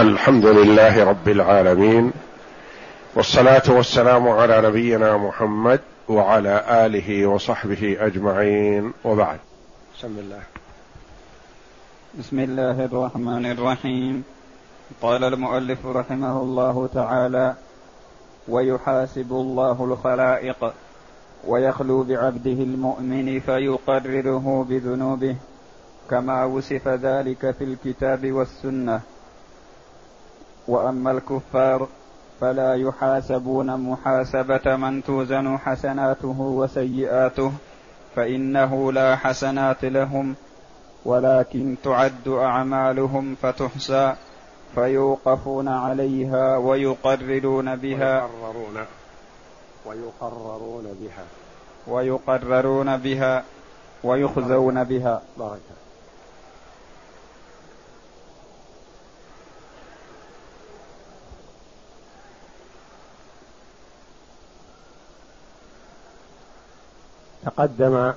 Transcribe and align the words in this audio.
الحمد 0.00 0.46
لله 0.46 1.04
رب 1.04 1.28
العالمين 1.28 2.12
والصلاة 3.14 3.62
والسلام 3.68 4.28
على 4.28 4.60
نبينا 4.68 5.16
محمد 5.16 5.80
وعلى 6.08 6.64
آله 6.86 7.26
وصحبه 7.26 7.96
أجمعين 8.00 8.92
وبعد. 9.04 9.38
بسم 9.98 10.18
الله. 10.18 10.42
بسم 12.18 12.38
الله 12.38 12.84
الرحمن 12.84 13.46
الرحيم. 13.46 14.24
قال 15.02 15.24
المؤلف 15.24 15.86
رحمه 15.86 16.42
الله 16.42 16.88
تعالى 16.94 17.54
ويحاسب 18.48 19.32
الله 19.32 19.84
الخلائق 19.84 20.72
ويخلو 21.46 22.02
بعبده 22.02 22.58
المؤمن 22.62 23.40
فيقرره 23.40 24.66
بذنوبه 24.68 25.36
كما 26.10 26.44
وصف 26.44 26.88
ذلك 26.88 27.54
في 27.58 27.64
الكتاب 27.64 28.32
والسنة. 28.32 29.00
وأما 30.70 31.10
الكفار 31.10 31.88
فلا 32.40 32.74
يحاسبون 32.74 33.76
محاسبة 33.76 34.76
من 34.76 35.04
توزن 35.04 35.58
حسناته 35.58 36.40
وسيئاته 36.40 37.52
فإنه 38.16 38.92
لا 38.92 39.16
حسنات 39.16 39.84
لهم 39.84 40.34
ولكن 41.04 41.76
تعد 41.84 42.28
أعمالهم 42.28 43.36
فتحصى 43.42 44.14
فيوقفون 44.74 45.68
عليها 45.68 46.56
ويقررون 46.56 47.76
بها. 47.76 48.22
ويقررون 48.22 48.86
ويقررون 49.86 50.96
بها. 51.00 51.24
ويقررون 51.86 52.96
بها 52.96 53.44
ويخزون 54.04 54.84
بها. 54.84 55.22
بارك 55.38 55.60
تقدم 67.44 68.12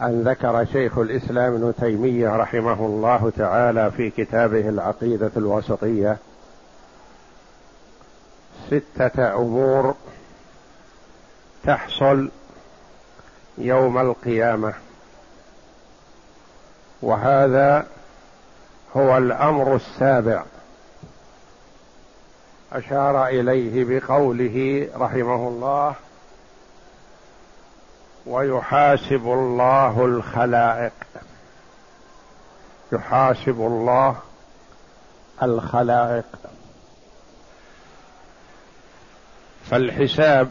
أن 0.00 0.22
ذكر 0.22 0.64
شيخ 0.64 0.98
الإسلام 0.98 1.54
ابن 1.54 1.74
تيمية 1.80 2.36
رحمه 2.36 2.86
الله 2.86 3.32
تعالى 3.36 3.90
في 3.90 4.10
كتابه 4.10 4.68
العقيدة 4.68 5.30
الوسطية 5.36 6.16
ستة 8.70 9.34
أمور 9.34 9.94
تحصل 11.64 12.30
يوم 13.58 13.98
القيامة. 13.98 14.74
وهذا 17.02 17.86
هو 18.96 19.16
الأمر 19.18 19.76
السابع. 19.76 20.44
أشار 22.72 23.26
إليه 23.26 23.84
بقوله 23.84 24.88
رحمه 24.96 25.48
الله 25.48 25.94
ويحاسب 28.26 29.26
الله 29.26 30.04
الخلائق. 30.04 30.92
يحاسب 32.92 33.60
الله 33.60 34.16
الخلائق. 35.42 36.24
فالحساب 39.70 40.50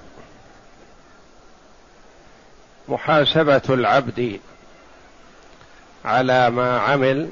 محاسبة 2.88 3.62
العبد 3.70 4.40
على 6.06 6.50
ما 6.50 6.80
عمل 6.80 7.30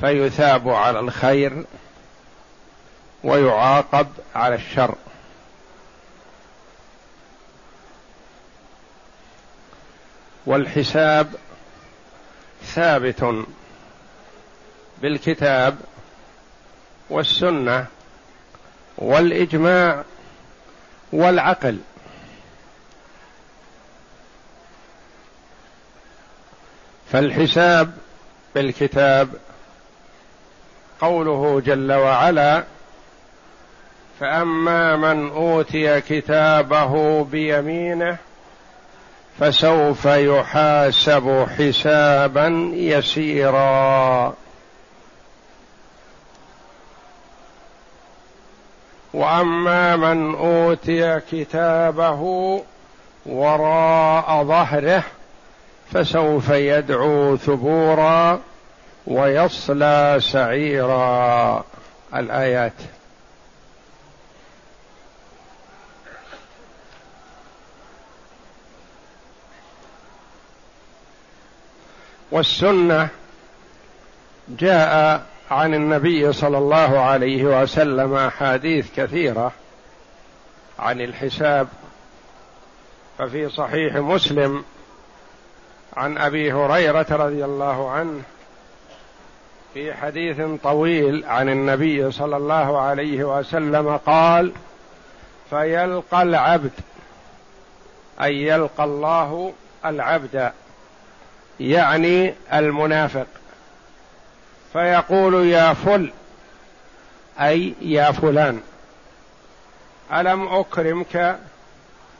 فيثاب 0.00 0.68
على 0.68 1.00
الخير 1.00 1.64
ويعاقب 3.24 4.06
على 4.34 4.54
الشر. 4.54 4.94
والحساب 10.46 11.34
ثابت 12.64 13.44
بالكتاب 15.02 15.78
والسنة 17.10 17.86
والإجماع 18.98 20.04
والعقل. 21.12 21.78
فالحساب 27.12 27.92
بالكتاب 28.54 29.28
قوله 31.00 31.60
جل 31.60 31.92
وعلا 31.92 32.64
فأما 34.20 34.96
من 34.96 35.30
أوتي 35.30 36.00
كتابه 36.00 37.24
بيمينه 37.24 38.18
فسوف 39.40 40.04
يحاسب 40.04 41.46
حسابا 41.58 42.70
يسيرا. 42.74 44.34
وأما 49.14 49.96
من 49.96 50.34
أوتي 50.34 51.20
كتابه 51.32 52.20
وراء 53.26 54.44
ظهره 54.44 55.02
فسوف 55.92 56.48
يدعو 56.48 57.36
ثبورا 57.36 58.40
ويصلى 59.06 60.16
سعيرا. 60.20 61.64
الآيات. 62.14 62.99
والسنة 72.30 73.08
جاء 74.48 75.22
عن 75.50 75.74
النبي 75.74 76.32
صلى 76.32 76.58
الله 76.58 77.00
عليه 77.00 77.62
وسلم 77.62 78.14
أحاديث 78.14 78.86
كثيرة 78.96 79.52
عن 80.78 81.00
الحساب 81.00 81.68
ففي 83.18 83.48
صحيح 83.48 83.96
مسلم 83.96 84.64
عن 85.96 86.18
أبي 86.18 86.52
هريرة 86.52 87.06
رضي 87.10 87.44
الله 87.44 87.90
عنه 87.90 88.22
في 89.74 89.94
حديث 89.94 90.40
طويل 90.62 91.24
عن 91.24 91.48
النبي 91.48 92.10
صلى 92.10 92.36
الله 92.36 92.80
عليه 92.80 93.38
وسلم 93.38 93.96
قال 93.96 94.52
فيلقى 95.50 96.22
العبد 96.22 96.70
أي 98.22 98.42
يلقى 98.42 98.84
الله 98.84 99.52
العبد. 99.84 100.52
يعني 101.60 102.34
المنافق. 102.52 103.26
فيقول 104.72 105.46
يا 105.46 105.72
فل 105.72 106.10
أي 107.40 107.74
يا 107.80 108.12
فلان 108.12 108.60
ألم 110.12 110.48
أكرمك 110.48 111.38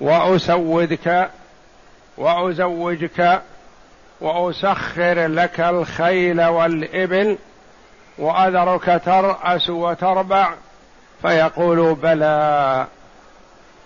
وأسودك 0.01 1.31
وأزوجك 2.17 3.43
وأسخر 4.21 5.27
لك 5.27 5.61
الخيل 5.61 6.43
والإبل 6.45 7.39
وأذرك 8.19 9.03
ترأس 9.05 9.71
وتربع؟ 9.71 10.53
فيقول 11.23 11.95
بلى. 11.95 12.87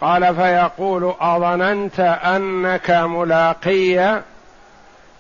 قال 0.01 0.37
فيقول 0.37 1.15
أظننت 1.21 2.01
أنك 2.01 2.91
ملاقي 2.91 4.23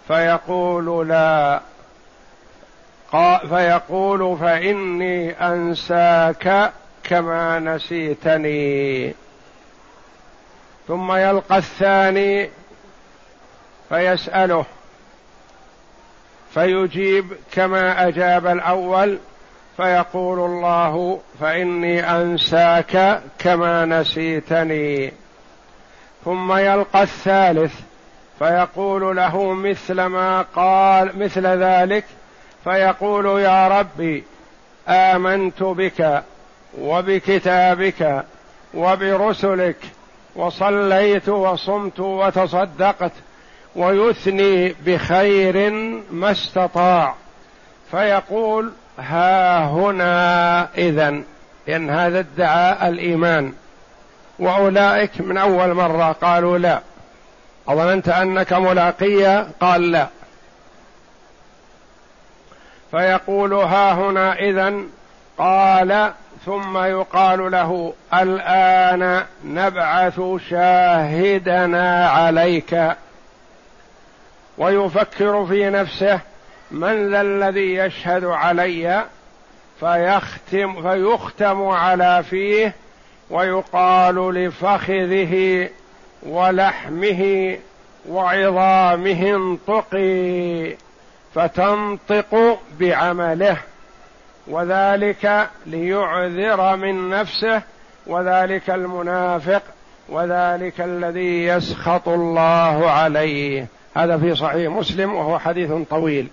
فيقول 0.08 1.08
لا. 1.08 1.60
فيقول 3.48 4.38
فإني 4.38 5.30
أنساك 5.30 6.72
كما 7.04 7.58
نسيتني. 7.58 9.14
ثم 10.88 11.12
يلقى 11.12 11.56
الثاني 11.56 12.50
فيسأله. 13.88 14.64
فيجيب 16.54 17.32
كما 17.52 18.08
أجاب 18.08 18.46
الأول 18.46 19.18
فيقول 19.76 20.38
الله 20.38 21.20
فإني 21.40 22.10
أنساك 22.10 23.22
كما 23.38 23.84
نسيتني. 23.84 25.12
ثم 26.24 26.52
يلقى 26.52 27.02
الثالث 27.02 27.80
فيقول 28.38 29.16
له 29.16 29.52
مثل 29.52 30.02
ما 30.02 30.42
قال 30.42 31.18
مثل 31.18 31.46
ذلك 31.46 32.04
فيقول 32.64 33.40
يا 33.40 33.68
ربي 33.68 34.24
آمنت 34.88 35.62
بك 35.62 36.22
وبكتابك 36.78 38.24
وبرسلك 38.74 39.76
وصليت 40.36 41.28
وصمت 41.28 42.00
وتصدقت 42.00 43.12
ويثني 43.76 44.74
بخير 44.86 45.70
ما 46.10 46.30
استطاع. 46.30 47.14
فيقول 47.90 48.72
ها 48.98 49.66
هنا 49.66 50.68
إذا 50.78 51.22
لأن 51.66 51.90
هذا 51.90 52.18
ادعى 52.18 52.88
الإيمان. 52.88 53.52
وأولئك 54.38 55.20
من 55.20 55.36
أول 55.36 55.74
مرة 55.74 56.12
قالوا 56.12 56.58
لا. 56.58 56.80
أظننت 57.68 58.08
أنك 58.08 58.52
ملاقية 58.52 59.46
قال 59.60 59.92
لا. 59.92 60.08
فيقول 62.90 63.54
ها 63.54 63.92
هنا 63.92 64.34
إذا 64.38 64.74
قال 65.38 66.12
ثم 66.46 66.78
يقال 66.78 67.50
له 67.50 67.94
الآن 68.14 69.24
نبعث 69.44 70.20
شاهدنا 70.50 72.08
عليك. 72.08 72.96
ويفكر 74.58 75.46
في 75.46 75.70
نفسه 75.70 76.20
من 76.70 77.10
ذا 77.10 77.20
الذي 77.20 77.74
يشهد 77.74 78.24
علي. 78.24 79.04
فيختم 79.80 80.82
فيختم 80.82 81.68
على 81.68 82.24
فيه 82.30 82.74
ويقال 83.30 84.34
لفخذه 84.34 85.68
ولحمه 86.24 87.56
وعظامه 88.08 89.30
انطقي 89.30 90.76
فتنطق 91.34 92.58
بعمله. 92.80 93.56
وذلك 94.46 95.48
ليعذر 95.66 96.76
من 96.76 97.10
نفسه 97.10 97.62
وذلك 98.06 98.70
المنافق 98.70 99.62
وذلك 100.08 100.80
الذي 100.80 101.44
يسخط 101.44 102.08
الله 102.08 102.90
عليه. 102.90 103.66
هذا 103.94 104.18
في 104.18 104.34
صحيح 104.34 104.72
مسلم 104.72 105.14
وهو 105.14 105.38
حديث 105.38 105.70
طويل. 105.90 106.28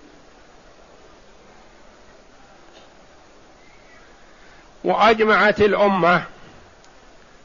وأجمعت 4.84 5.60
الأمة 5.60 6.22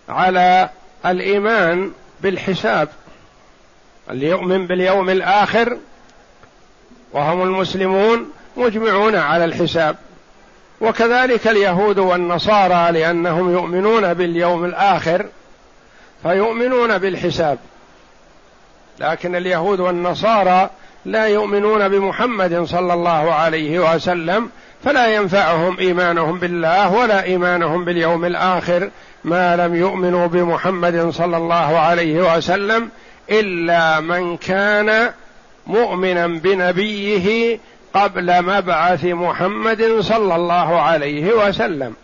على 0.10 0.70
الإيمان 1.06 1.92
بالحساب 2.22 2.90
اللي 4.10 4.28
يؤمن 4.28 4.68
باليوم 4.68 5.10
الآخر 5.10 5.78
وهم 7.14 7.42
المسلمون 7.42 8.32
مجمعون 8.58 9.16
على 9.16 9.46
الحساب. 9.46 9.96
وكذلك 10.82 11.48
اليهود 11.48 12.00
والنصارى 12.00 12.92
لأنهم 12.92 13.52
يؤمنون 13.52 14.14
باليوم 14.14 14.66
الآخر 14.66 15.26
فيؤمنون 16.24 16.98
بالحساب. 16.98 17.58
لكن 19.00 19.36
اليهود 19.36 19.80
والنصارى 19.80 20.70
لا 21.06 21.26
يؤمنون 21.28 21.90
بمحمد 21.90 22.64
صلى 22.64 22.94
الله 22.94 23.34
عليه 23.34 23.94
وسلم 23.96 24.50
فلا 24.84 25.08
ينفعهم 25.08 25.78
إيمانهم 25.80 26.40
بالله 26.40 26.94
ولا 26.94 27.24
إيمانهم 27.24 27.86
باليوم 27.86 28.26
الآخر 28.26 28.90
ما 29.24 29.56
لم 29.56 29.76
يؤمنوا 29.76 30.28
بمحمد 30.28 31.10
صلى 31.10 31.38
الله 31.38 31.80
عليه 31.80 32.36
وسلم 32.36 32.90
إلا 33.30 34.00
من 34.00 34.38
كان 34.38 35.12
مؤمنا 35.68 36.28
بنبيه 36.28 37.60
قبل 37.94 38.42
مبعث 38.42 39.06
محمد 39.06 40.00
صلى 40.00 40.36
الله 40.36 40.82
عليه 40.82 41.34
وسلم. 41.34 41.96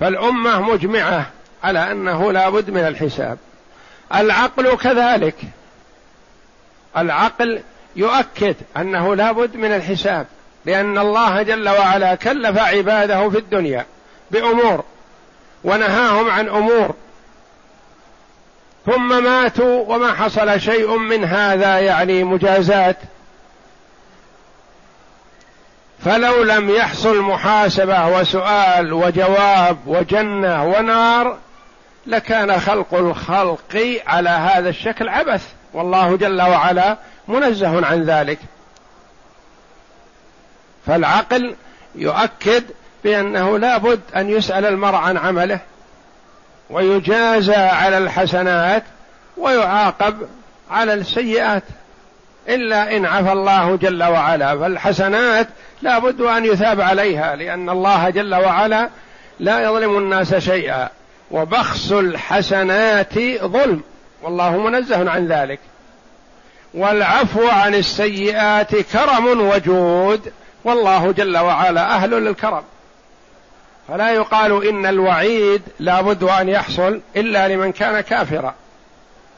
فالأمة 0.00 0.60
مجمعة 0.60 1.26
على 1.64 1.92
أنه 1.92 2.32
لا 2.32 2.48
بد 2.50 2.70
من 2.70 2.80
الحساب. 2.80 3.38
العقل 4.14 4.76
كذلك. 4.76 5.36
العقل 6.96 7.62
يؤكد 7.96 8.54
أنه 8.76 9.14
لا 9.14 9.32
بد 9.32 9.56
من 9.56 9.72
الحساب. 9.72 10.26
لأن 10.70 10.98
الله 10.98 11.42
جل 11.42 11.68
وعلا 11.68 12.14
كلف 12.14 12.58
عباده 12.58 13.30
في 13.30 13.38
الدنيا 13.38 13.86
بأمور 14.30 14.84
ونهاهم 15.64 16.30
عن 16.30 16.48
أمور. 16.48 16.94
ثم 18.86 19.24
ماتوا 19.24 19.84
وما 19.94 20.12
حصل 20.12 20.60
شيء 20.60 20.96
من 20.96 21.24
هذا 21.24 21.78
يعني 21.78 22.24
مجازات. 22.24 22.96
فلو 26.04 26.42
لم 26.42 26.70
يحصل 26.70 27.20
محاسبة 27.20 28.08
وسؤال 28.08 28.92
وجواب 28.92 29.78
وجنة 29.86 30.64
ونار 30.64 31.36
لكان 32.06 32.60
خلق 32.60 32.94
الخلق 32.94 33.98
على 34.06 34.30
هذا 34.30 34.68
الشكل 34.68 35.08
عبث. 35.08 35.46
والله 35.72 36.16
جل 36.16 36.42
وعلا 36.42 36.96
منزه 37.28 37.86
عن 37.86 38.02
ذلك. 38.02 38.38
فالعقل 40.90 41.54
يؤكد 41.94 42.64
بأنه 43.04 43.58
لا 43.58 43.78
بد 43.78 44.00
أن 44.16 44.30
يسأل 44.30 44.66
المرء 44.66 44.94
عن 44.94 45.16
عمله 45.16 45.60
ويجازى 46.70 47.54
على 47.54 47.98
الحسنات 47.98 48.82
ويعاقب 49.36 50.28
على 50.70 50.94
السيئات 50.94 51.62
إلا 52.48 52.96
إن 52.96 53.06
عفى 53.06 53.32
الله 53.32 53.76
جل 53.76 54.02
وعلا. 54.02 54.58
فالحسنات 54.58 55.48
لا 55.82 55.98
بد 55.98 56.20
أن 56.20 56.44
يثاب 56.44 56.80
عليها 56.80 57.36
لأن 57.36 57.70
الله 57.70 58.10
جل 58.10 58.34
وعلا 58.34 58.88
لا 59.40 59.60
يظلم 59.60 59.98
الناس 59.98 60.34
شيئا. 60.34 60.88
وبخس 61.30 61.92
الحسنات 61.92 63.18
ظلم 63.42 63.80
والله 64.22 64.56
منزه 64.56 65.10
عن 65.10 65.28
ذلك. 65.28 65.60
والعفو 66.74 67.48
عن 67.48 67.74
السيئات 67.74 68.76
كرم 68.76 69.40
وجود 69.40 70.32
والله 70.64 71.12
جل 71.12 71.38
وعلا 71.38 71.94
أهل 71.94 72.10
للكرم. 72.10 72.62
فلا 73.88 74.10
يقال 74.10 74.66
إن 74.66 74.86
الوعيد 74.86 75.62
لا 75.80 76.00
بد 76.00 76.22
أن 76.22 76.48
يحصل 76.48 77.00
إلا 77.16 77.48
لمن 77.48 77.72
كان 77.72 78.00
كافرا. 78.00 78.54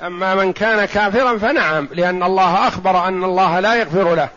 أما 0.07 0.35
من 0.35 0.53
كان 0.53 0.85
كافرا 0.85 1.39
فنعم 1.39 1.89
لأن 1.93 2.23
الله 2.23 2.69
أخبر 2.69 3.09
أن 3.09 3.25
الله 3.25 3.61
لا 3.61 3.75
يغفر 3.75 4.15
له. 4.15 4.29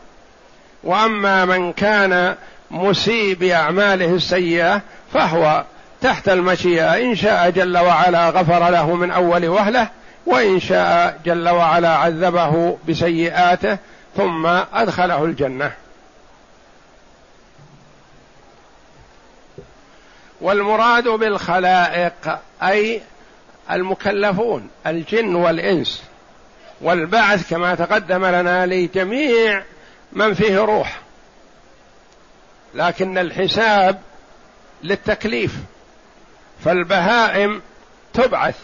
وأما 0.83 1.45
من 1.45 1.73
كان 1.73 2.35
مسيء 2.71 3.35
بأعماله 3.35 4.15
السيئة 4.15 4.81
فهو 5.13 5.63
تحت 6.01 6.29
المشيئة. 6.29 6.97
إن 6.97 7.15
شاء 7.15 7.49
جل 7.49 7.77
وعلا 7.77 8.29
غفر 8.29 8.69
له 8.69 8.95
من 8.95 9.11
أول 9.11 9.47
وهلة 9.47 9.87
وإن 10.25 10.59
شاء 10.59 11.19
جل 11.25 11.49
وعلا 11.49 11.89
عذبه 11.89 12.77
بسيئاته 12.89 13.77
ثم 14.17 14.45
أدخله 14.73 15.25
الجنة. 15.25 15.71
والمراد 20.45 21.07
بالخلائق 21.07 22.39
أي 22.63 23.01
المكلفون 23.71 24.69
الجن 24.87 25.35
والإنس. 25.35 26.03
والبعث 26.81 27.49
كما 27.49 27.75
تقدم 27.75 28.25
لنا 28.25 28.65
لجميع 28.65 29.63
من 30.11 30.33
فيه 30.33 30.57
روح. 30.57 30.99
لكن 32.75 33.17
الحساب 33.17 34.01
للتكليف. 34.83 35.55
فالبهائم 36.65 37.61
تبعث 38.13 38.55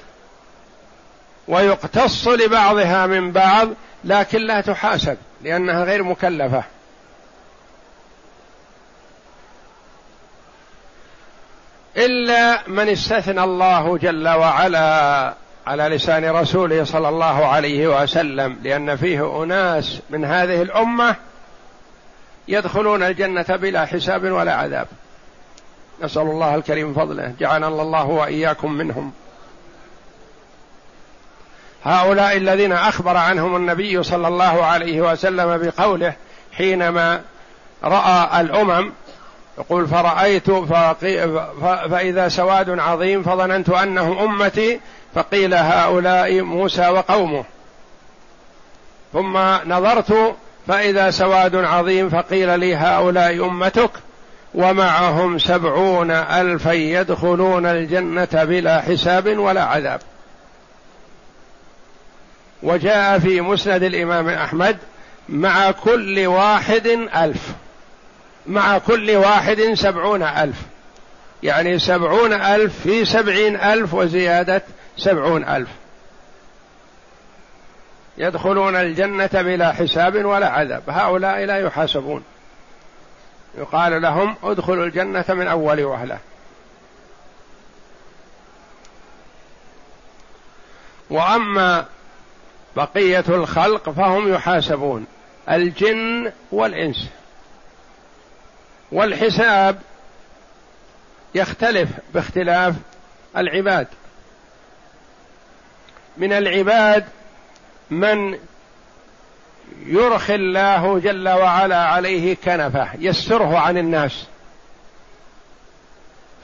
ويقتص 1.48 2.28
لبعضها 2.28 3.06
من 3.08 3.32
بعض 3.32 3.70
لكن 4.04 4.42
لا 4.42 4.62
تحاسب 4.62 5.18
لأنها 5.42 5.84
غير 5.84 6.04
مكلفة. 6.04 6.64
إلا 12.05 12.62
من 12.67 12.89
استثنى 12.89 13.43
الله 13.43 13.98
جل 13.98 14.27
وعلا 14.27 15.34
على 15.67 15.84
لسان 15.84 16.29
رسوله 16.29 16.84
صلى 16.84 17.10
الله 17.10 17.46
عليه 17.46 18.01
وسلم 18.01 18.58
لأن 18.63 18.96
فيه 18.96 19.43
أناس 19.43 20.00
من 20.10 20.25
هذه 20.25 20.62
الأمة 20.62 21.15
يدخلون 22.48 23.03
الجنة 23.03 23.46
بلا 23.50 23.86
حساب 23.86 24.31
ولا 24.31 24.53
عذاب. 24.53 24.88
نسأل 26.03 26.22
الله 26.22 26.55
الكريم 26.55 26.93
فضله 26.93 27.34
جعلنا 27.39 27.67
الله 27.67 28.05
وإياكم 28.05 28.72
منهم. 28.72 29.12
هؤلاء 31.84 32.38
الذين 32.38 32.72
أخبر 32.72 33.17
عنهم 33.17 33.55
النبي 33.55 34.03
صلى 34.03 34.27
الله 34.27 34.65
عليه 34.65 35.01
وسلم 35.01 35.58
بقوله 35.58 36.13
حينما 36.51 37.22
رأى 37.84 38.41
الأمم 38.41 38.91
يقول 39.58 39.88
فرأيت 39.88 40.51
فإذا 41.91 42.27
سواد 42.29 42.79
عظيم 42.79 43.24
فظننت 43.24 43.70
أنهم 43.70 44.17
أمتي 44.20 44.79
فقيل 45.15 45.53
هؤلاء 45.53 46.41
موسى 46.41 46.88
وقومه. 46.88 47.43
ثم 49.13 49.38
نظرت 49.65 50.36
فإذا 50.67 51.12
سواد 51.12 51.55
عظيم 51.55 52.10
فقيل 52.10 52.60
لي 52.60 52.75
هؤلاء 52.75 53.46
أمتك 53.46 53.91
ومعهم 54.53 55.39
سبعون 55.39 56.12
ألفا 56.12 56.72
يدخلون 56.72 57.65
الجنة 57.65 58.29
بلا 58.34 58.81
حساب 58.81 59.38
ولا 59.38 59.63
عذاب. 59.63 60.01
وجاء 62.63 63.20
في 63.20 63.41
مسند 63.41 63.84
الإمام 63.84 64.29
أحمد 64.29 64.77
مع 65.29 65.72
كل 65.72 66.27
واحد 66.27 66.88
ألف. 67.15 67.51
مع 68.48 68.78
كل 68.78 69.16
واحد 69.16 69.62
سبعون 69.74 70.24
ألف. 70.24 70.58
يعني 71.44 71.80
سبعون 71.80 72.34
ألف 72.34 72.80
في 72.84 73.06
سبعين 73.06 73.56
ألف 73.56 73.94
وزيادة 73.94 74.62
سبعون 74.98 75.44
ألف. 75.44 75.70
يدخلون 78.18 78.76
الجنة 78.76 79.30
بلا 79.34 79.72
حساب 79.72 80.26
ولا 80.26 80.50
عذاب. 80.50 80.84
هؤلاء 80.88 81.46
لا 81.46 81.58
يحاسبون. 81.58 82.24
يقال 83.58 84.02
لهم 84.02 84.36
ادخلوا 84.44 84.86
الجنة 84.86 85.26
من 85.30 85.48
أول 85.48 85.84
وهلة. 85.84 86.18
وأما 91.10 91.86
بقية 92.76 93.24
الخلق 93.30 93.90
فهم 93.90 94.34
يحاسبون. 94.34 95.06
الجن 95.50 96.32
والإنس. 96.52 97.08
والحساب 98.92 99.80
يختلف 101.36 101.90
باختلاف 102.14 102.76
العباد. 103.38 103.88
من 106.18 106.34
العباد 106.34 107.06
من 107.90 108.38
يرخي 109.86 110.36
الله 110.36 111.00
جل 111.00 111.30
وعلا 111.30 111.86
عليه 111.86 112.36
كنفه 112.46 112.90
يستره 113.00 113.58
عن 113.60 113.78
الناس. 113.78 114.26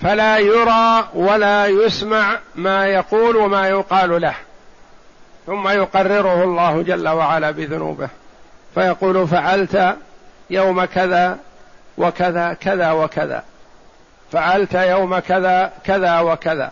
فلا 0.02 0.38
يرى 0.38 1.10
ولا 1.14 1.66
يسمع 1.66 2.40
ما 2.56 2.86
يقول 2.86 3.36
وما 3.36 3.68
يقال 3.68 4.22
له. 4.22 4.36
ثم 5.46 5.68
يقرره 5.68 6.44
الله 6.44 6.82
جل 6.82 7.08
وعلا 7.08 7.52
بذنوبه. 7.52 8.10
فيقول 8.76 9.28
فعلت 9.28 9.98
يوم 10.50 10.86
كذا 10.86 11.40
وكذا 11.98 12.54
كذا 12.54 12.92
وكذا. 12.92 13.44
فعلت 14.32 14.74
يوم 14.74 15.20
كذا 15.20 15.74
كذا 15.84 16.20
وكذا. 16.20 16.72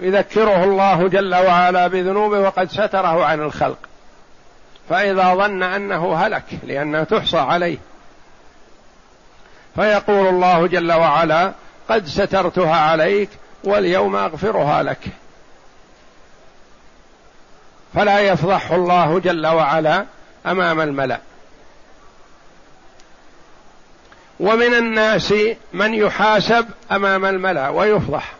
يذكره 0.00 0.64
الله 0.64 1.08
جل 1.08 1.34
وعلا 1.34 1.86
بذنوبه 1.86 2.40
وقد 2.40 2.70
ستره 2.70 3.24
عن 3.24 3.40
الخلق. 3.40 3.78
فإذا 4.88 5.34
ظن 5.34 5.62
أنه 5.62 6.16
هلك 6.16 6.44
لأنها 6.62 7.04
تحصى 7.04 7.38
عليه. 7.38 7.78
فيقول 9.74 10.26
الله 10.28 10.66
جل 10.66 10.92
وعلا 10.92 11.52
قد 11.88 12.06
سترتها 12.06 12.76
عليك 12.76 13.28
واليوم 13.64 14.16
أغفرها 14.16 14.82
لك. 14.82 15.00
فلا 17.94 18.20
يفضحه 18.20 18.74
الله 18.74 19.18
جل 19.18 19.46
وعلا 19.46 20.04
أمام 20.46 20.80
الملأ. 20.80 21.20
ومن 24.40 24.74
الناس 24.74 25.34
من 25.72 25.94
يحاسب 25.94 26.66
أمام 26.92 27.24
الملأ 27.24 27.68
ويفضح 27.68 28.32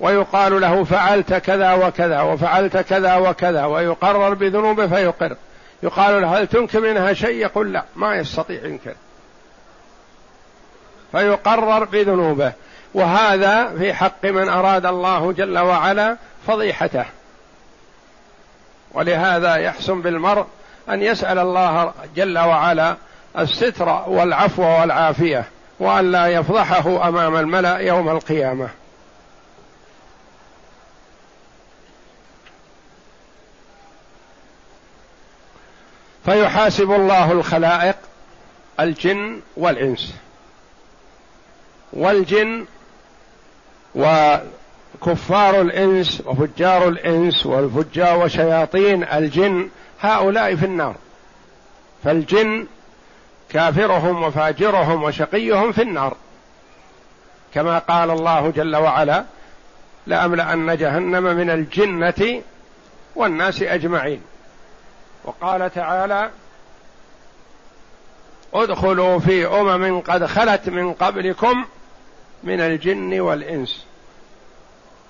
ويقال 0.00 0.60
له 0.60 0.84
فعلت 0.84 1.34
كذا 1.34 1.72
وكذا 1.72 2.20
وفعلت 2.20 2.76
كذا 2.76 3.16
وكذا 3.16 3.64
ويقرر 3.64 4.34
بذنوبه 4.34 4.86
فيقر. 4.86 5.36
يقال 5.82 6.22
له 6.22 6.38
هل 6.38 6.46
تنكر 6.46 6.80
منها 6.80 7.12
شيء؟ 7.12 7.36
يقول 7.36 7.72
لا 7.72 7.84
ما 7.96 8.16
يستطيع 8.16 8.64
ينكر. 8.64 8.94
فيقرر 11.12 11.84
بذنوبه. 11.84 12.52
وهذا 12.94 13.76
في 13.78 13.94
حق 13.94 14.24
من 14.24 14.48
أراد 14.48 14.86
الله 14.86 15.32
جل 15.32 15.58
وعلا 15.58 16.16
فضيحته. 16.46 17.04
ولهذا 18.92 19.56
يحسن 19.56 20.02
بالمرء 20.02 20.46
أن 20.88 21.02
يسأل 21.02 21.38
الله 21.38 21.92
جل 22.16 22.38
وعلا 22.38 22.96
الستر 23.38 23.88
والعفو 24.08 24.62
والعافية 24.62 25.44
وأن 25.80 26.12
لا 26.12 26.26
يفضحه 26.26 27.08
أمام 27.08 27.36
الملأ 27.36 27.78
يوم 27.78 28.08
القيامة. 28.08 28.68
فيحاسب 36.24 36.92
الله 36.92 37.32
الخلائق 37.32 37.96
الجن 38.80 39.40
والإنس. 39.56 40.14
والجن 41.92 42.66
وكفار 43.94 45.60
الإنس 45.60 46.22
وفجار 46.26 46.88
الإنس 46.88 47.46
والفجار 47.46 48.18
وشياطين 48.18 49.04
الجن 49.04 49.68
هؤلاء 50.00 50.56
في 50.56 50.64
النار. 50.64 50.94
فالجن 52.04 52.66
كافرهم 53.52 54.22
وفاجرهم 54.22 55.02
وشقيهم 55.02 55.72
في 55.72 55.82
النار. 55.82 56.16
كما 57.54 57.78
قال 57.78 58.10
الله 58.10 58.50
جل 58.50 58.76
وعلا 58.76 59.24
لأملأن 60.06 60.76
جهنم 60.76 61.22
من 61.22 61.50
الجنة 61.50 62.42
والناس 63.16 63.62
أجمعين. 63.62 64.22
وقال 65.24 65.74
تعالى 65.74 66.30
ادخلوا 68.54 69.18
في 69.18 69.46
أمم 69.46 70.00
قد 70.00 70.26
خلت 70.26 70.68
من 70.68 70.92
قبلكم 70.92 71.64
من 72.44 72.60
الجن 72.60 73.20
والإنس 73.20 73.84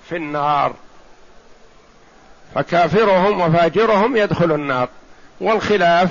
في 0.09 0.15
النار. 0.15 0.73
فكافرهم 2.55 3.41
وفاجرهم 3.41 4.17
يدخل 4.17 4.51
النار. 4.51 4.89
والخلاف 5.41 6.09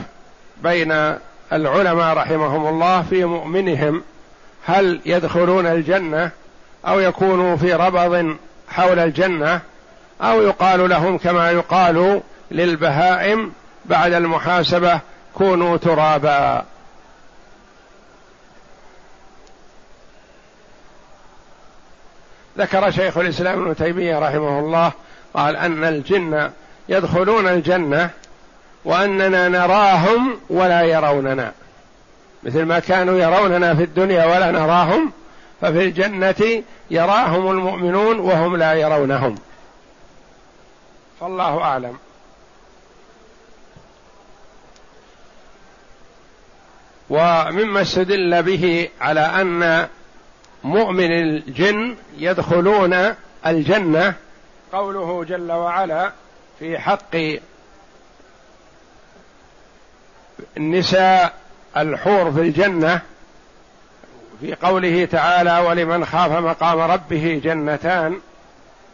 بين 0.62 1.18
العلماء 1.52 2.16
رحمهم 2.16 2.66
الله 2.66 3.02
في 3.02 3.24
مؤمنهم 3.24 4.02
هل 4.66 5.00
يدخلون 5.06 5.66
الجنة 5.66 6.30
أو 6.86 7.00
يكونوا 7.00 7.56
في 7.56 7.74
ربض 7.74 8.36
حول 8.68 8.98
الجنة 8.98 9.60
أو 10.22 10.42
يقال 10.42 10.88
لهم 10.88 11.18
كما 11.18 11.50
يقال 11.50 12.22
للبهائم 12.50 13.52
بعد 13.84 14.12
المحاسبة 14.12 15.00
كونوا 15.34 15.76
ترابا. 15.76 16.64
ذكر 22.58 22.90
شيخ 22.90 23.18
الإسلام 23.18 23.62
ابن 23.62 23.76
تيمية 23.76 24.18
رحمه 24.18 24.58
الله 24.58 24.92
قال 25.34 25.56
أن 25.56 25.84
الجن 25.84 26.50
يدخلون 26.88 27.46
الجنة 27.46 28.10
وأننا 28.84 29.48
نراهم 29.48 30.40
ولا 30.50 30.82
يروننا. 30.82 31.52
مثل 32.42 32.62
ما 32.62 32.78
كانوا 32.78 33.18
يروننا 33.18 33.74
في 33.74 33.82
الدنيا 33.82 34.24
ولا 34.24 34.50
نراهم 34.50 35.12
ففي 35.60 35.84
الجنة 35.84 36.62
يراهم 36.90 37.50
المؤمنون 37.50 38.18
وهم 38.18 38.56
لا 38.56 38.72
يرونهم. 38.72 39.34
فالله 41.20 41.62
أعلم. 41.62 41.96
ومما 47.10 47.82
استدل 47.82 48.42
به 48.42 48.88
على 49.00 49.20
أن 49.20 49.88
مؤمن 50.64 51.12
الجن 51.12 51.96
يدخلون 52.18 53.14
الجنة 53.46 54.14
قوله 54.72 55.24
جل 55.24 55.52
وعلا 55.52 56.12
في 56.58 56.78
حق 56.78 57.16
النساء 60.56 61.32
الحور 61.76 62.32
في 62.32 62.40
الجنة 62.40 63.00
في 64.40 64.54
قوله 64.54 65.04
تعالى 65.04 65.58
ولمن 65.58 66.04
خاف 66.04 66.32
مقام 66.32 66.78
ربه 66.78 67.40
جنتان 67.44 68.20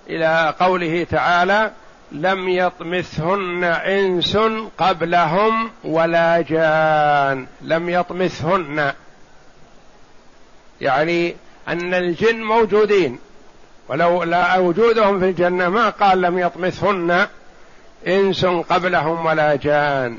إلى 0.09 0.55
قوله 0.61 1.07
تعالى 1.11 1.71
لم 2.13 2.49
يطمثهن 2.49 3.65
إنس 3.65 4.39
قبلهم 4.79 5.71
ولا 5.85 6.41
جان 6.41 7.47
لم 7.63 7.89
يطمثهن. 7.89 8.93
يعني 10.81 11.37
أن 11.69 11.95
الجن 11.95 12.43
موجودين 12.43 13.19
ولو 13.89 14.23
لا 14.23 14.59
وجودهم 14.59 15.21
في 15.21 15.25
الجنة 15.25 15.69
ما 15.69 15.89
قال 15.89 16.23
لم 16.23 16.39
يطمثهن 16.39 17.27
إنس 18.07 18.45
قبلهم 18.45 19.27
ولا 19.27 19.57
جان. 19.57 20.19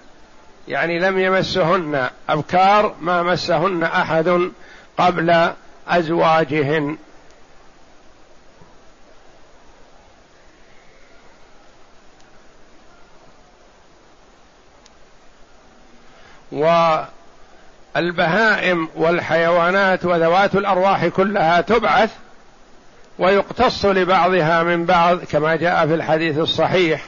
يعني 0.68 1.00
لم 1.00 1.20
يمسهن 1.20 2.10
أبكار 2.30 2.96
ما 3.02 3.24
مسهن 3.24 3.84
أحد 3.84 4.52
قبل 4.98 5.52
أزواجهن. 5.88 6.98
والبهائم 17.96 18.90
والحيوانات 18.96 20.06
وذوات 20.06 20.56
الأرواح 20.56 21.08
كلها 21.08 21.62
تبعث 21.62 22.12
ويقتص 23.20 23.86
لبعضها 23.86 24.64
من 24.64 24.86
بعض 24.86 25.24
كما 25.24 25.56
جاء 25.56 25.88
في 25.88 25.94
الحديث 25.94 26.38
الصحيح. 26.38 27.06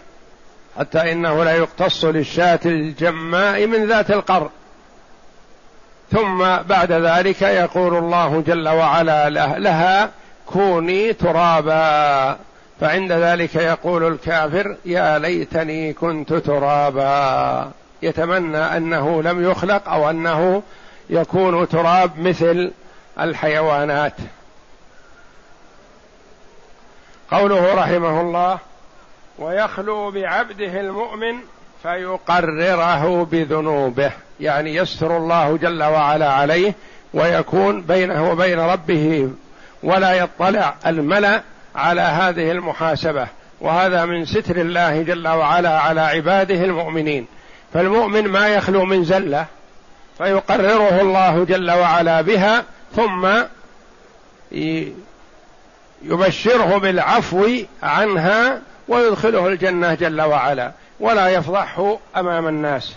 حتى 0.79 1.11
إنه 1.11 1.43
لا 1.43 1.55
يقتص 1.55 2.05
للشاة 2.05 2.59
الجماء 2.65 3.65
من 3.65 3.85
ذات 3.85 4.11
القر. 4.11 4.49
ثم 6.11 6.57
بعد 6.57 6.91
ذلك 6.91 7.41
يقول 7.41 7.97
الله 7.97 8.43
جل 8.47 8.69
وعلا 8.69 9.29
لها 9.59 10.09
كوني 10.45 11.13
ترابا. 11.13 12.37
فعند 12.81 13.11
ذلك 13.11 13.55
يقول 13.55 14.07
الكافر 14.07 14.75
يا 14.85 15.19
ليتني 15.19 15.93
كنت 15.93 16.33
ترابا. 16.33 17.71
يتمنى 18.01 18.57
أنه 18.57 19.23
لم 19.23 19.51
يخلق 19.51 19.89
أو 19.89 20.09
أنه 20.09 20.63
يكون 21.09 21.67
تراب 21.67 22.19
مثل 22.19 22.71
الحيوانات. 23.19 24.13
قوله 27.31 27.73
رحمه 27.73 28.21
الله 28.21 28.59
ويخلو 29.39 30.11
بعبده 30.11 30.79
المؤمن 30.79 31.35
فيقرره 31.83 33.25
بذنوبه 33.31 34.11
يعني 34.39 34.75
يستر 34.75 35.17
الله 35.17 35.57
جل 35.57 35.83
وعلا 35.83 36.31
عليه 36.31 36.73
ويكون 37.13 37.81
بينه 37.81 38.31
وبين 38.31 38.59
ربه 38.59 39.29
ولا 39.83 40.13
يطلع 40.13 40.75
الملأ 40.85 41.41
على 41.75 42.01
هذه 42.01 42.51
المحاسبة. 42.51 43.27
وهذا 43.61 44.05
من 44.05 44.25
ستر 44.25 44.61
الله 44.61 45.01
جل 45.01 45.27
وعلا 45.27 45.79
على 45.79 46.01
عباده 46.01 46.63
المؤمنين. 46.65 47.27
فالمؤمن 47.73 48.27
ما 48.27 48.47
يخلو 48.47 48.85
من 48.85 49.03
زلة 49.03 49.45
فيقرره 50.17 51.01
الله 51.01 51.43
جل 51.43 51.71
وعلا 51.71 52.21
بها 52.21 52.63
ثم 52.95 53.27
يبشره 56.03 56.77
بالعفو 56.77 57.47
عنها 57.83 58.61
ويدخله 58.89 59.47
الجنة 59.47 59.93
جل 59.93 60.21
وعلا 60.21 60.71
ولا 60.99 61.27
يفضحه 61.27 61.97
أمام 62.15 62.47
الناس. 62.47 62.95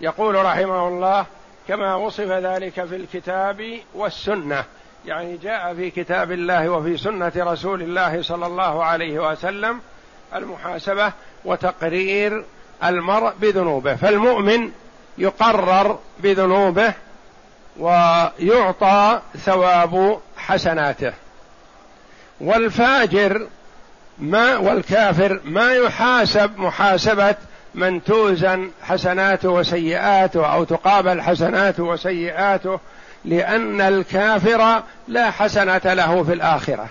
يقول 0.00 0.34
رحمه 0.34 0.88
الله 0.88 1.26
كما 1.68 1.94
وصف 1.94 2.20
ذلك 2.20 2.84
في 2.84 2.96
الكتاب 2.96 3.78
والسنة 3.94 4.64
يعني 5.06 5.36
جاء 5.36 5.74
في 5.74 5.90
كتاب 5.90 6.32
الله 6.32 6.68
وفي 6.68 6.96
سنة 6.96 7.32
رسول 7.36 7.82
الله 7.82 8.22
صلى 8.22 8.46
الله 8.46 8.84
عليه 8.84 9.30
وسلم 9.30 9.80
المحاسبة 10.34 11.12
وتقرير 11.44 12.44
المرء 12.84 13.32
بذنوبه. 13.40 13.94
فالمؤمن 13.94 14.70
يقرر 15.18 15.98
بذنوبه 16.18 16.94
ويعطى 17.78 19.20
ثواب 19.44 20.20
حسناته. 20.36 21.12
والفاجر 22.40 23.46
ما 24.18 24.56
والكافر 24.56 25.40
ما 25.44 25.72
يحاسب 25.72 26.58
محاسبة 26.58 27.34
من 27.74 28.04
توزن 28.04 28.70
حسناته 28.82 29.48
وسيئاته 29.48 30.54
أو 30.54 30.64
تقابل 30.64 31.22
حسناته 31.22 31.82
وسيئاته 31.82 32.80
لأن 33.24 33.80
الكافر 33.80 34.82
لا 35.08 35.30
حسنة 35.30 35.80
له 35.84 36.22
في 36.22 36.32
الآخرة. 36.32 36.88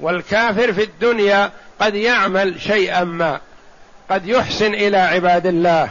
والكافر 0.00 0.72
في 0.72 0.82
الدنيا 0.82 1.50
قد 1.80 1.94
يعمل 1.94 2.60
شيئا 2.60 3.04
ما 3.04 3.40
قد 4.10 4.28
يحسن 4.28 4.74
إلى 4.74 4.96
عباد 4.96 5.46
الله. 5.46 5.88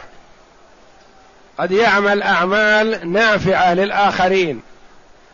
قد 1.60 1.72
يعمل 1.72 2.22
أعمال 2.22 3.12
نافعة 3.12 3.74
للآخرين 3.74 4.62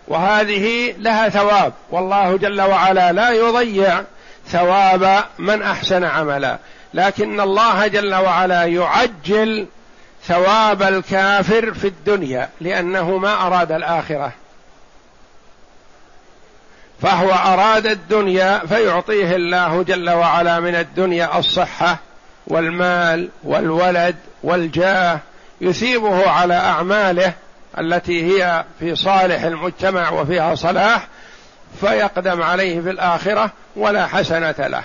وهذه 0.09 0.95
لها 0.99 1.29
ثواب. 1.29 1.73
والله 1.91 2.37
جل 2.37 2.63
وعلا 2.63 3.13
لا 3.13 3.31
يضيع 3.31 4.03
ثواب 4.49 5.25
من 5.39 5.63
أحسن 5.63 6.05
عملا. 6.05 6.59
لكن 6.95 7.41
الله 7.41 7.87
جل 7.87 8.15
وعلا 8.15 8.65
يعجل 8.65 9.67
ثواب 10.25 10.83
الكافر 10.83 11.75
في 11.75 11.87
الدنيا 11.87 12.49
لأنه 12.61 13.17
ما 13.17 13.47
أراد 13.47 13.73
الآخرة. 13.73 14.33
فهو 17.03 17.31
أراد 17.31 17.87
الدنيا 17.87 18.59
فيعطيه 18.59 19.37
الله 19.37 19.83
جل 19.83 20.11
وعلا 20.11 20.61
من 20.61 20.75
الدنيا 20.75 21.39
الصحة 21.39 21.99
والمال 22.47 23.29
والولد 23.45 24.17
والجاه 24.43 25.21
يثيبه 25.61 26.31
على 26.31 26.55
أعماله 26.55 27.33
التي 27.79 28.25
هي 28.25 28.65
في 28.79 28.97
صالح 28.97 29.43
المجتمع 29.43 30.11
وفيها 30.11 30.55
صلاح 30.55 31.09
فيقدم 31.81 32.43
عليه 32.43 32.81
في 32.81 32.91
الآخرة 32.91 33.51
ولا 33.77 34.07
حسنة 34.07 34.55
له. 34.59 34.83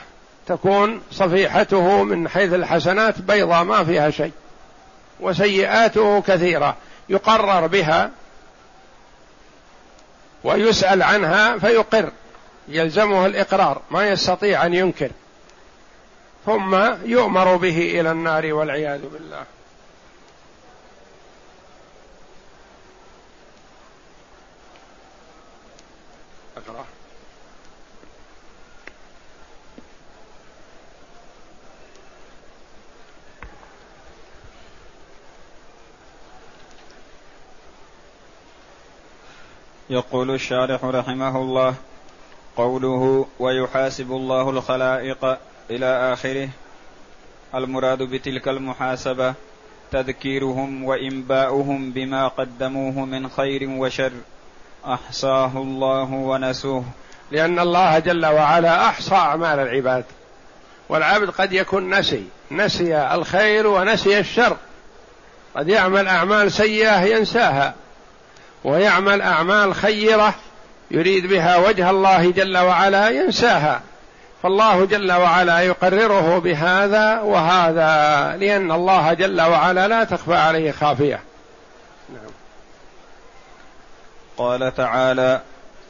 تكون 0.47 1.01
صفيحته 1.11 2.03
من 2.03 2.29
حيث 2.29 2.53
الحسنات 2.53 3.21
بيضاء 3.21 3.63
ما 3.63 3.83
فيها 3.83 4.09
شيء. 4.09 4.31
وسيئاته 5.19 6.21
كثيرة. 6.21 6.75
يقرر 7.09 7.67
بها 7.67 8.09
ويسأل 10.43 11.03
عنها 11.03 11.57
فيقر. 11.57 12.09
يلزمه 12.67 13.25
الإقرار. 13.25 13.81
ما 13.91 14.07
يستطيع 14.07 14.65
أن 14.65 14.73
ينكر. 14.73 15.09
ثم 16.45 16.75
يؤمر 17.05 17.55
به 17.55 17.99
إلى 17.99 18.11
النار 18.11 18.53
والعياذ 18.53 19.01
بالله. 19.13 19.43
يقول 39.91 40.31
الشارح 40.31 40.83
رحمه 40.83 41.37
الله 41.37 41.73
قوله 42.57 43.27
ويحاسب 43.39 44.11
الله 44.11 44.49
الخلائق 44.49 45.37
إلى 45.69 46.13
آخره. 46.13 46.49
المراد 47.55 48.03
بتلك 48.03 48.47
المحاسبة 48.47 49.33
تذكيرهم 49.91 50.83
وإنباؤهم 50.83 51.91
بما 51.91 52.27
قدموه 52.27 53.05
من 53.05 53.29
خير 53.29 53.69
وشر. 53.69 54.11
أحصاه 54.85 55.51
الله 55.55 56.11
ونسوه. 56.11 56.83
لأن 57.31 57.59
الله 57.59 57.99
جل 57.99 58.25
وعلا 58.25 58.85
أحصى 58.85 59.15
أعمال 59.15 59.59
العباد. 59.59 60.05
والعبد 60.89 61.29
قد 61.29 61.53
يكون 61.53 61.99
نسي. 61.99 62.23
نسي 62.51 62.97
الخير 62.97 63.67
ونسي 63.67 64.19
الشر. 64.19 64.57
قد 65.55 65.69
يعمل 65.69 66.07
أعمال 66.07 66.51
سيئة 66.51 67.01
ينساها. 67.01 67.73
ويعمل 68.63 69.21
أعمال 69.21 69.75
خيرة 69.75 70.35
يريد 70.91 71.27
بها 71.27 71.57
وجه 71.57 71.89
الله 71.89 72.31
جل 72.31 72.57
وعلا 72.57 73.09
ينساها. 73.09 73.81
فالله 74.43 74.85
جل 74.85 75.11
وعلا 75.11 75.59
يقرره 75.59 76.39
بهذا 76.39 77.19
وهذا 77.19 78.37
لأن 78.37 78.71
الله 78.71 79.13
جل 79.13 79.41
وعلا 79.41 79.87
لا 79.87 80.03
تخفى 80.03 80.35
عليه 80.35 80.71
خافية. 80.71 81.19
نعم. 82.09 82.31
قال 84.37 84.75
تعالى 84.75 85.41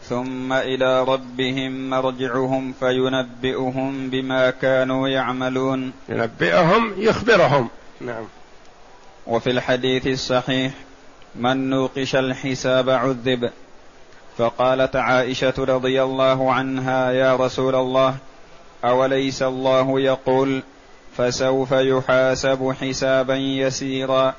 ثم 0.10 0.54
إلى 0.54 1.04
ربهم 1.04 1.90
مرجعهم 1.90 2.74
فينبئهم 2.80 4.10
بما 4.10 4.50
كانوا 4.50 5.08
يعملون. 5.08 5.94
ينبئهم 6.10 6.94
يخبرهم. 6.98 7.70
نعم. 8.02 8.24
وفي 9.28 9.50
الحديث 9.50 10.08
الصحيح 10.08 10.72
من 11.36 11.70
نوقش 11.70 12.16
الحساب 12.16 12.90
عذب. 12.90 13.50
فقالت 14.38 14.96
عائشة 14.96 15.54
رضي 15.58 16.04
الله 16.04 16.54
عنها 16.54 17.12
يا 17.12 17.36
رسول 17.36 17.76
الله 17.76 18.16
أوليس 18.86 19.42
الله 19.42 20.00
يقول 20.00 20.64
فسوف 21.18 21.72
يحاسب 21.72 22.76
حسابا 22.82 23.36
يسيرا؟ 23.36 24.34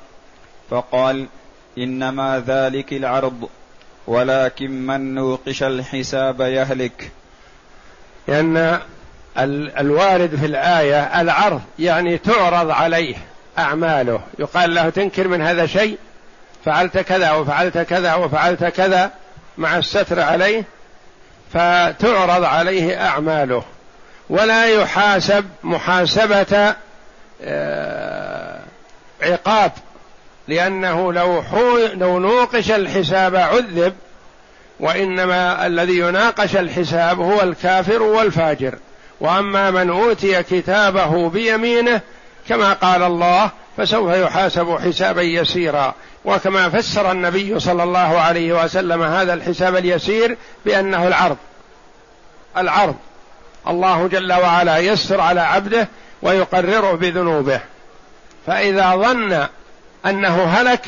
فقال 0.69 1.27
إنما 1.77 2.43
ذلك 2.47 2.93
العرض 2.93 3.49
ولكن 4.07 4.85
من 4.85 5.15
نوقش 5.15 5.63
الحساب 5.63 6.41
يهلك. 6.41 7.11
لأن 8.27 8.79
الوارد 9.79 10.35
في 10.35 10.45
الآية 10.45 11.21
العرض 11.21 11.61
يعني 11.79 12.17
تعرض 12.17 12.71
عليه 12.71 13.15
أعماله. 13.57 14.19
يقال 14.39 14.75
له 14.75 14.89
تنكر 14.89 15.27
من 15.27 15.41
هذا 15.41 15.65
شيء 15.65 15.97
فعلت 16.65 16.97
كذا 16.97 17.31
وفعلت 17.31 17.77
كذا 17.77 18.15
وفعلت 18.15 18.63
كذا 18.63 19.11
مع 19.57 19.77
الستر 19.77 20.19
عليه 20.19 20.63
فتعرض 21.53 22.43
عليه 22.43 23.05
أعماله. 23.05 23.63
ولا 24.29 24.65
يحاسب 24.65 25.45
محاسبة 25.63 26.75
آه، 27.43 28.59
عقاب 29.21 29.71
لأنه 30.47 31.13
لو 31.13 31.43
لو 31.93 32.19
نوقش 32.19 32.71
الحساب 32.71 33.35
عذب 33.35 33.93
وإنما 34.79 35.67
الذي 35.67 35.99
يناقش 35.99 36.55
الحساب 36.55 37.19
هو 37.19 37.41
الكافر 37.41 38.03
والفاجر. 38.03 38.75
وأما 39.19 39.71
من 39.71 39.89
أوتي 39.89 40.43
كتابه 40.43 41.29
بيمينه 41.29 42.01
كما 42.49 42.73
قال 42.73 43.03
الله 43.03 43.51
فسوف 43.77 44.15
يحاسب 44.15 44.77
حسابا 44.85 45.21
يسيرا. 45.21 45.93
وكما 46.25 46.69
فسر 46.69 47.11
النبي 47.11 47.59
صلى 47.59 47.83
الله 47.83 48.19
عليه 48.19 48.63
وسلم 48.63 49.03
هذا 49.03 49.33
الحساب 49.33 49.75
اليسير 49.75 50.37
بأنه 50.65 51.07
العرض. 51.07 51.37
العرض. 52.57 52.95
الله 53.67 54.07
جل 54.07 54.33
وعلا 54.33 54.77
يسر 54.77 55.21
على 55.21 55.41
عبده 55.41 55.87
ويقرره 56.21 56.91
بذنوبه. 56.91 57.59
فإذا 58.47 58.95
ظن 58.95 59.47
أنه 60.05 60.43
هلك 60.43 60.85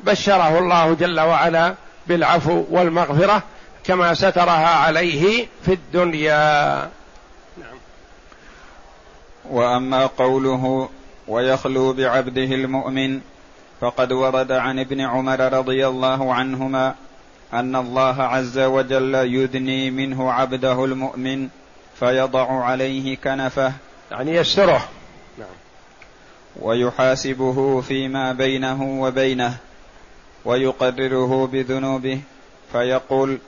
بشره 0.00 0.58
الله 0.58 0.94
جل 0.94 1.20
وعلا 1.20 1.74
بالعفو 2.06 2.64
والمغفرة 2.70 3.42
كما 3.84 4.14
سترها 4.14 4.68
عليه 4.68 5.46
في 5.64 5.72
الدنيا. 5.72 6.74
نعم. 7.58 7.76
وأما 9.50 10.06
قوله 10.06 10.88
ويخلو 11.28 11.92
بعبده 11.92 12.42
المؤمن 12.42 13.20
فقد 13.84 14.12
ورد 14.12 14.52
عن 14.52 14.78
ابن 14.78 15.00
عمر 15.00 15.52
رضي 15.52 15.86
الله 15.86 16.34
عنهما 16.34 16.94
أن 17.52 17.76
الله 17.76 18.22
عز 18.22 18.58
وجل 18.58 19.14
يدني 19.14 19.90
منه 19.90 20.32
عبده 20.32 20.84
المؤمن 20.84 21.48
فيضع 22.00 22.64
عليه 22.64 23.16
كنفه 23.16 23.72
يعني 24.10 24.34
يستره 24.34 24.88
نعم. 25.38 25.48
ويحاسبه 26.60 27.80
فيما 27.80 28.32
بينه 28.32 29.00
وبينه 29.00 29.56
ويقرره 30.44 31.46
بذنوبه 31.46 32.20
فيقول 32.72 33.38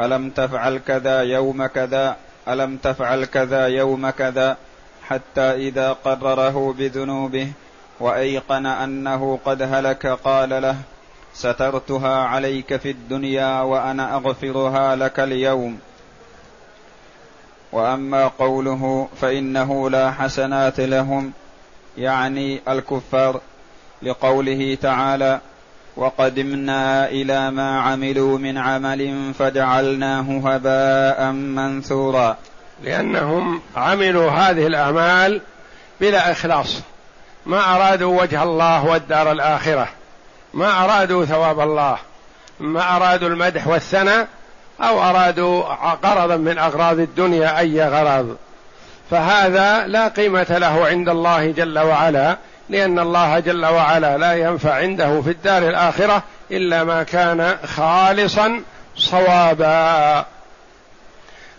ألم 0.00 0.30
تفعل 0.30 0.78
كذا 0.86 1.20
يوم 1.20 1.66
كذا؟ 1.66 2.16
ألم 2.48 2.76
تفعل 2.76 3.24
كذا 3.24 3.66
يوم 3.66 4.10
كذا؟ 4.10 4.56
حتى 5.08 5.68
إذا 5.68 5.92
قرره 5.92 6.74
بذنوبه 6.78 7.52
وأيقن 8.00 8.66
أنه 8.66 9.38
قد 9.44 9.62
هلك 9.62 10.06
قال 10.06 10.50
له 10.50 10.76
سترتها 11.34 12.16
عليك 12.24 12.76
في 12.76 12.90
الدنيا 12.90 13.60
وأنا 13.60 14.14
أغفرها 14.16 14.96
لك 14.96 15.20
اليوم. 15.20 15.78
وأما 17.72 18.28
قوله 18.28 19.08
فإنه 19.20 19.90
لا 19.90 20.10
حسنات 20.10 20.80
لهم 20.80 21.32
يعني 21.98 22.60
الكفار 22.68 23.40
لقوله 24.02 24.78
تعالى 24.82 25.40
وقدمنا 25.96 27.08
إلى 27.08 27.50
ما 27.50 27.80
عملوا 27.80 28.38
من 28.38 28.58
عمل 28.58 29.34
فجعلناه 29.38 30.40
هباء 30.44 31.32
منثورا. 31.32 32.36
لأنهم 32.84 33.60
عملوا 33.76 34.30
هذه 34.30 34.66
الأعمال 34.66 35.40
بلا 36.00 36.32
إخلاص. 36.32 36.82
ما 37.46 37.76
أرادوا 37.76 38.22
وجه 38.22 38.42
الله 38.42 38.84
والدار 38.84 39.32
الآخرة 39.32 39.88
ما 40.54 40.84
أرادوا 40.84 41.24
ثواب 41.24 41.60
الله 41.60 41.98
ما 42.60 42.96
أرادوا 42.96 43.28
المدح 43.28 43.66
والثناء 43.66 44.28
أو 44.80 45.02
أرادوا 45.02 45.64
غرضا 46.04 46.36
من 46.36 46.58
أغراض 46.58 46.98
الدنيا 46.98 47.58
أي 47.58 47.82
غرض. 47.82 48.36
فهذا 49.10 49.86
لا 49.86 50.08
قيمة 50.08 50.46
له 50.50 50.86
عند 50.86 51.08
الله 51.08 51.50
جل 51.50 51.78
وعلا 51.78 52.36
لأن 52.68 52.98
الله 52.98 53.38
جل 53.38 53.66
وعلا 53.66 54.18
لا 54.18 54.34
ينفع 54.34 54.74
عنده 54.74 55.22
في 55.22 55.30
الدار 55.30 55.68
الآخرة 55.68 56.22
إلا 56.50 56.84
ما 56.84 57.02
كان 57.02 57.56
خالصا 57.76 58.62
صوابا. 58.96 60.24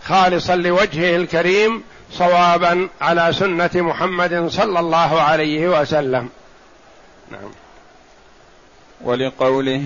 خالصا 0.04 0.56
لوجهه 0.56 1.16
الكريم 1.16 1.84
صوابا 2.12 2.90
على 3.02 3.34
سنة 3.34 3.70
محمد 3.76 4.48
صلى 4.48 4.80
الله 4.80 5.22
عليه 5.22 5.82
وسلم. 5.82 6.30
نعم. 7.32 7.52
ولقوله 9.02 9.84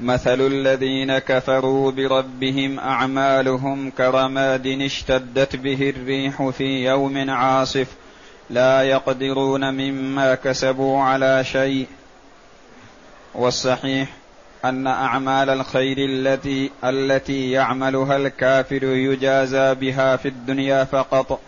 مثل 0.00 0.40
الذين 0.40 1.18
كفروا 1.18 1.90
بربهم 1.90 2.78
أعمالهم 2.78 3.90
كرماد 3.90 4.66
اشتدت 4.66 5.56
به 5.56 5.94
الريح 5.96 6.48
في 6.48 6.84
يوم 6.84 7.30
عاصف 7.30 7.86
لا 8.50 8.82
يقدرون 8.82 9.70
مما 9.74 10.34
كسبوا 10.34 11.02
على 11.02 11.44
شيء. 11.44 11.86
والصحيح 13.34 14.08
أن 14.64 14.86
أعمال 14.86 15.50
الخير 15.50 15.96
التي 15.98 16.70
التي 16.84 17.50
يعملها 17.50 18.16
الكافر 18.16 18.84
يجازى 18.84 19.74
بها 19.74 20.16
في 20.16 20.28
الدنيا 20.28 20.84
فقط. 20.84 21.40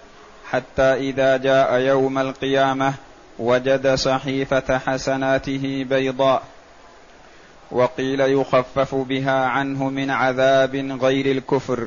حتى 0.52 0.82
إذا 0.82 1.36
جاء 1.36 1.74
يوم 1.74 2.18
القيامة 2.18 2.94
وجد 3.38 3.94
صحيفة 3.94 4.78
حسناته 4.78 5.86
بيضاء 5.88 6.42
وقيل 7.70 8.20
يخفف 8.20 8.94
بها 8.94 9.44
عنه 9.44 9.88
من 9.88 10.10
عذاب 10.10 10.98
غير 11.02 11.36
الكفر. 11.36 11.86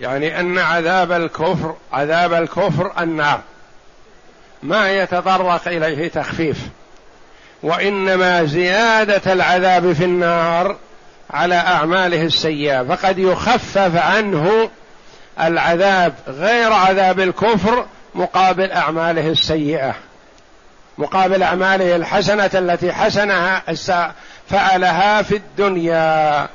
يعني 0.00 0.40
أن 0.40 0.58
عذاب 0.58 1.12
الكفر 1.12 1.76
عذاب 1.92 2.32
الكفر 2.32 2.92
النار. 2.98 3.40
ما 4.62 4.90
يتطرق 4.90 5.68
إليه 5.68 6.08
تخفيف. 6.08 6.58
وإنما 7.62 8.44
زيادة 8.44 9.32
العذاب 9.32 9.92
في 9.92 10.04
النار 10.04 10.76
على 11.30 11.54
أعماله 11.54 12.22
السيئة. 12.22 12.82
فقد 12.82 13.18
يخفف 13.18 13.96
عنه 13.96 14.70
العذاب 15.40 16.14
غير 16.28 16.72
عذاب 16.72 17.20
الكفر 17.20 17.86
مقابل 18.14 18.72
أعماله 18.72 19.28
السيئة. 19.28 19.94
مقابل 20.98 21.42
أعماله 21.42 21.96
الحسنة 21.96 22.50
التي 22.54 22.92
حسنها 22.92 23.62
فعلها 24.48 25.22
في 25.22 25.36
الدنيا. 25.36 26.48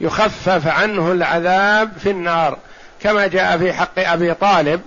يخفف 0.00 0.66
عنه 0.66 1.12
العذاب 1.12 1.92
في 2.02 2.10
النار. 2.10 2.58
كما 3.02 3.26
جاء 3.26 3.58
في 3.58 3.72
حق 3.72 3.98
أبي 3.98 4.34
طالب 4.34 4.80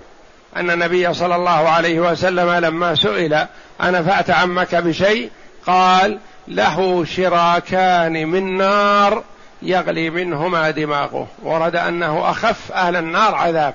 أن 0.56 0.70
النبي 0.70 1.14
صلى 1.14 1.36
الله 1.36 1.68
عليه 1.68 2.00
وسلم 2.00 2.50
لما 2.50 2.94
سئل 2.94 3.46
انفعت 3.82 4.30
عمك 4.30 4.74
بشيء؟ 4.74 5.30
قال 5.66 6.18
له 6.48 7.04
شراكان 7.04 8.26
من 8.26 8.56
نار. 8.56 9.22
يغلي 9.64 10.10
منهما 10.10 10.70
دماغه. 10.70 11.26
ورد 11.42 11.76
أنه 11.76 12.30
أخف 12.30 12.72
أهل 12.72 12.96
النار 12.96 13.34
عذاب. 13.34 13.74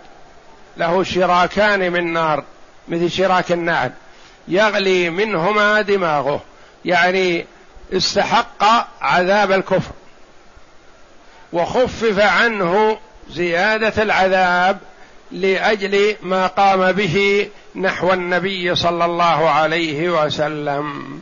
له 0.77 1.03
شراكان 1.03 1.91
من 1.91 2.13
نار 2.13 2.43
مثل 2.87 3.11
شراك 3.11 3.51
النعل. 3.51 3.91
يغلي 4.47 5.09
منهما 5.09 5.81
دماغه. 5.81 6.41
يعني 6.85 7.45
استحق 7.93 8.87
عذاب 9.01 9.51
الكفر. 9.51 9.91
وخفف 11.53 12.19
عنه 12.19 12.97
زيادة 13.29 14.03
العذاب 14.03 14.77
لأجل 15.31 16.15
ما 16.21 16.47
قام 16.47 16.91
به 16.91 17.49
نحو 17.75 18.13
النبي 18.13 18.75
صلى 18.75 19.05
الله 19.05 19.49
عليه 19.49 20.09
وسلم. 20.09 21.21